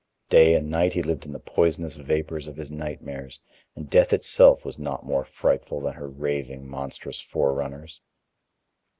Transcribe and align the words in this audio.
Day 0.31 0.55
and 0.55 0.67
night 0.67 0.93
he 0.93 1.03
lived 1.03 1.27
in 1.27 1.31
the 1.31 1.37
poisonous 1.37 1.95
vapors 1.95 2.47
of 2.47 2.55
his 2.57 2.71
nightmares, 2.71 3.39
and 3.75 3.87
death 3.87 4.13
itself 4.13 4.65
was 4.65 4.79
not 4.79 5.05
more 5.05 5.23
frightful 5.25 5.79
than 5.79 5.93
her 5.93 6.07
raving, 6.09 6.67
monstrous 6.67 7.21
forerunners. 7.21 8.01